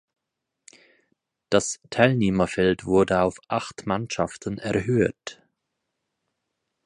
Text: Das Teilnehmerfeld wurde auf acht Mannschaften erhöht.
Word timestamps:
Das 1.51 1.79
Teilnehmerfeld 1.91 2.85
wurde 2.85 3.21
auf 3.21 3.37
acht 3.49 3.85
Mannschaften 3.85 4.57
erhöht. 4.57 5.43